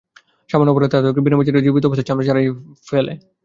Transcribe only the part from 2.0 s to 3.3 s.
চামড়া ছাড়াইয়া মারিয়া ফেলে।